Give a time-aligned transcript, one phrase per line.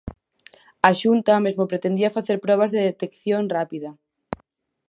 [0.87, 3.91] A Xunta mesmo pretendía facer probas de detección rápida.